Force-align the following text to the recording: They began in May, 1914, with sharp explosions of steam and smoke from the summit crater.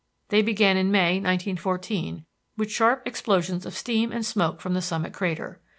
They 0.29 0.41
began 0.41 0.77
in 0.77 0.89
May, 0.89 1.17
1914, 1.19 2.25
with 2.57 2.71
sharp 2.71 3.03
explosions 3.05 3.67
of 3.67 3.77
steam 3.77 4.11
and 4.11 4.25
smoke 4.25 4.59
from 4.59 4.73
the 4.73 4.81
summit 4.81 5.13
crater. 5.13 5.61